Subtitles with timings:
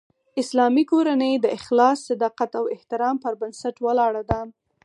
[0.41, 4.39] اسلامي کورنۍ د اخلاص، صداقت او احترام پر بنسټ ولاړه ده